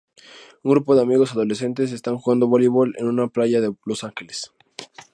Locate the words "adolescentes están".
1.35-2.17